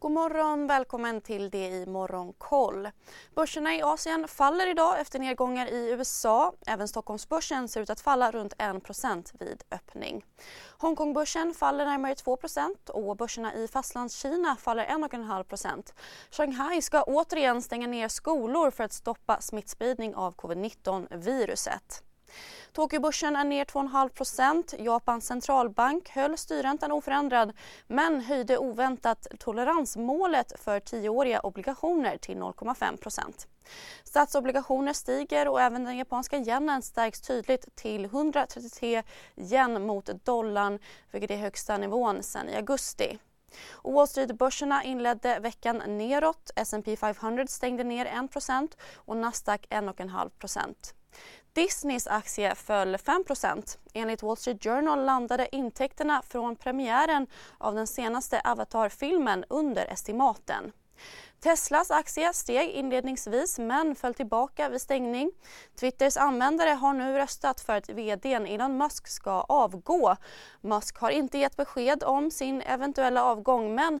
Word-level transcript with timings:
God 0.00 0.12
morgon, 0.12 0.66
välkommen 0.66 1.20
till 1.20 1.50
det 1.50 1.68
i 1.68 1.86
Morgonkoll. 1.86 2.88
Börserna 3.34 3.74
i 3.74 3.82
Asien 3.82 4.28
faller 4.28 4.70
idag 4.70 5.00
efter 5.00 5.18
nedgångar 5.18 5.66
i 5.66 5.90
USA. 5.90 6.52
Även 6.66 6.88
Stockholmsbörsen 6.88 7.68
ser 7.68 7.80
ut 7.80 7.90
att 7.90 8.00
falla 8.00 8.30
runt 8.30 8.54
1% 8.56 9.32
vid 9.40 9.62
öppning. 9.70 10.24
Hongkongbörsen 10.78 11.54
faller 11.54 11.86
närmare 11.86 12.14
2% 12.14 12.90
och 12.90 13.16
börserna 13.16 13.54
i 13.54 13.68
Fastlandskina 13.68 14.56
faller 14.56 14.84
1,5% 14.84 15.92
Shanghai 16.30 16.82
ska 16.82 17.02
återigen 17.02 17.62
stänga 17.62 17.86
ner 17.86 18.08
skolor 18.08 18.70
för 18.70 18.84
att 18.84 18.92
stoppa 18.92 19.40
smittspridning 19.40 20.14
av 20.14 20.34
covid-19-viruset. 20.34 22.07
Tokyobörsen 22.72 23.36
är 23.36 23.44
ner 23.44 23.64
2,5% 23.64 24.82
Japans 24.82 25.26
centralbank 25.26 26.10
höll 26.10 26.38
styrräntan 26.38 26.92
oförändrad 26.92 27.52
men 27.86 28.20
höjde 28.20 28.58
oväntat 28.58 29.26
toleransmålet 29.38 30.60
för 30.60 30.80
tioåriga 30.80 31.40
obligationer 31.40 32.16
till 32.16 32.36
0,5% 32.36 33.46
Statsobligationer 34.04 34.92
stiger 34.92 35.48
och 35.48 35.60
även 35.60 35.84
den 35.84 35.96
japanska 35.96 36.38
yenen 36.38 36.82
stärks 36.82 37.20
tydligt 37.20 37.76
till 37.76 38.04
133 38.04 39.02
yen 39.36 39.86
mot 39.86 40.24
dollarn 40.24 40.78
vilket 41.10 41.30
är 41.30 41.36
högsta 41.36 41.78
nivån 41.78 42.22
sedan 42.22 42.48
i 42.48 42.56
augusti. 42.56 43.18
Wall 43.84 44.08
Street-börserna 44.08 44.84
inledde 44.84 45.38
veckan 45.38 45.82
neråt. 45.86 46.50
S&P 46.56 46.96
500 46.96 47.46
stängde 47.46 47.84
ner 47.84 48.06
1 48.06 48.76
och 48.94 49.16
Nasdaq 49.16 49.66
1,5 49.70 50.92
Disneys 51.58 52.06
aktie 52.06 52.54
föll 52.54 52.96
5% 52.96 53.78
Enligt 53.92 54.22
Wall 54.22 54.36
Street 54.36 54.64
Journal 54.64 55.04
landade 55.04 55.56
intäkterna 55.56 56.22
från 56.28 56.56
premiären 56.56 57.26
av 57.58 57.74
den 57.74 57.86
senaste 57.86 58.40
Avatar-filmen 58.44 59.44
under 59.48 59.86
estimaten. 59.86 60.72
Teslas 61.40 61.90
aktie 61.90 62.32
steg 62.32 62.70
inledningsvis 62.70 63.58
men 63.58 63.94
föll 63.94 64.14
tillbaka 64.14 64.68
vid 64.68 64.80
stängning. 64.80 65.30
Twitters 65.80 66.16
användare 66.16 66.70
har 66.70 66.94
nu 66.94 67.16
röstat 67.16 67.60
för 67.60 67.76
att 67.76 67.88
vd 67.88 68.34
Elon 68.34 68.78
Musk 68.78 69.06
ska 69.06 69.40
avgå. 69.40 70.16
Musk 70.60 70.98
har 70.98 71.10
inte 71.10 71.38
gett 71.38 71.56
besked 71.56 72.04
om 72.04 72.30
sin 72.30 72.62
eventuella 72.62 73.24
avgång 73.24 73.74
men 73.74 74.00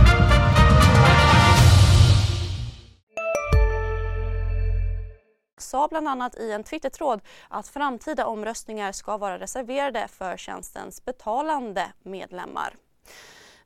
Sa 5.71 5.87
bland 5.87 6.07
annat 6.07 6.35
i 6.35 6.51
en 6.51 6.63
Twittertråd 6.63 7.21
att 7.49 7.67
framtida 7.67 8.25
omröstningar 8.25 8.91
ska 8.91 9.17
vara 9.17 9.39
reserverade 9.39 10.07
för 10.07 10.37
tjänstens 10.37 11.05
betalande 11.05 11.91
medlemmar. 12.03 12.75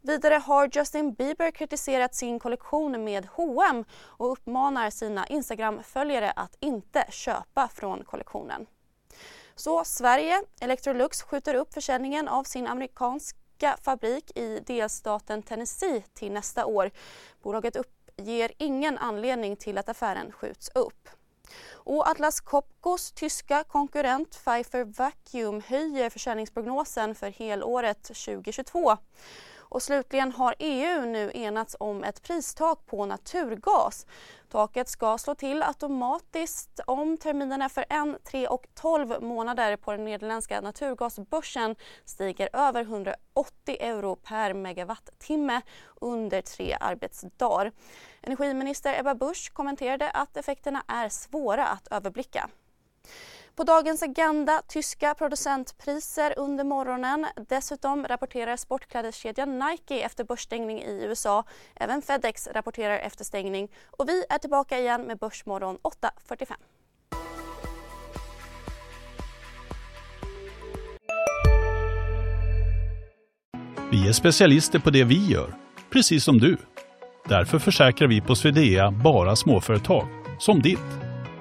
Vidare 0.02 0.36
har 0.36 0.70
Justin 0.74 1.14
Bieber 1.14 1.52
kritiserat 1.52 2.16
sin 2.16 2.40
kollektion 2.40 3.04
med 3.04 3.28
H&M 3.32 3.86
och 3.94 4.32
uppmanar 4.32 4.90
sina 4.90 5.28
Instagram-följare 5.28 6.32
att 6.32 6.56
inte 6.60 7.06
köpa 7.10 7.68
från 7.68 8.04
kollektionen. 8.04 8.66
Så 9.56 9.84
Sverige, 9.86 10.44
Electrolux 10.62 11.22
skjuter 11.22 11.54
upp 11.56 11.74
försäljningen 11.74 12.28
av 12.28 12.44
sin 12.44 12.68
amerikanska 12.68 13.78
fabrik 13.82 14.38
i 14.38 14.60
delstaten 14.60 15.44
Tennessee 15.44 16.04
till 16.14 16.32
nästa 16.32 16.66
år. 16.66 16.92
Bolaget 17.42 17.76
uppger 17.76 18.52
ingen 18.58 18.98
anledning 18.98 19.56
till 19.56 19.78
att 19.78 19.90
affären 19.90 20.32
skjuts 20.32 20.70
upp. 20.76 21.10
Och 21.74 22.08
Atlas 22.08 22.42
Copcos 22.42 23.12
tyska 23.12 23.64
konkurrent 23.64 24.32
Pfeiffer 24.44 24.84
Vacuum 24.84 25.62
höjer 25.68 26.10
försäljningsprognosen 26.10 27.16
för 27.16 27.30
helåret 27.30 28.04
2022. 28.04 28.98
Och 29.76 29.84
slutligen 29.84 30.32
har 30.32 30.56
EU 30.60 31.06
nu 31.06 31.32
enats 31.34 31.76
om 31.80 32.04
ett 32.04 32.22
pristak 32.22 32.86
på 32.86 33.06
naturgas. 33.06 34.08
Taket 34.50 34.90
ska 34.90 35.18
slå 35.18 35.36
till 35.36 35.64
automatiskt 35.64 36.80
om 36.88 37.18
terminerna 37.18 37.70
för 37.70 37.86
en, 37.90 38.18
tre 38.24 38.48
och 38.48 38.66
12 38.74 39.24
månader 39.24 39.76
på 39.76 39.92
den 39.92 40.06
nederländska 40.06 40.62
naturgasbörsen 40.62 41.76
stiger 42.06 42.50
över 42.54 42.82
180 42.82 43.78
euro 43.80 44.16
per 44.16 44.54
megawattimme 44.54 45.62
under 46.02 46.42
tre 46.42 46.78
arbetsdagar. 46.80 47.72
Energiminister 48.22 49.00
Ebba 49.00 49.16
Busch 49.16 49.54
kommenterade 49.54 50.10
att 50.10 50.38
effekterna 50.38 50.84
är 50.88 51.10
svåra 51.10 51.68
att 51.68 51.88
överblicka. 51.92 52.50
På 53.56 53.64
dagens 53.64 54.04
agenda 54.04 54.62
tyska 54.68 55.14
producentpriser 55.14 56.34
under 56.38 56.64
morgonen. 56.64 57.26
Dessutom 57.50 58.08
rapporterar 58.08 58.58
sportklädeskedjan 58.58 59.60
Nike 59.60 60.00
efter 60.02 60.24
börsstängning 60.24 60.82
i 60.82 61.06
USA. 61.06 61.44
Även 61.76 62.02
Fedex 62.02 62.48
rapporterar 62.48 62.98
efter 63.00 63.24
stängning. 63.26 63.72
Och 63.86 64.10
vi 64.10 64.26
är 64.30 64.38
tillbaka 64.38 64.80
igen 64.80 65.02
med 65.02 65.18
Börsmorgon 65.18 65.78
8.45. 65.78 66.54
Vi 73.92 74.08
är 74.08 74.14
specialister 74.14 74.80
på 74.80 74.90
det 74.90 75.04
vi 75.04 75.26
gör, 75.26 75.56
precis 75.90 76.24
som 76.24 76.38
du. 76.38 76.58
Därför 77.26 77.60
försäkrar 77.60 78.08
vi 78.08 78.22
på 78.22 78.36
Swedea 78.36 78.92
bara 78.92 79.36
småföretag, 79.36 80.08
som 80.40 80.62
ditt. 80.62 81.05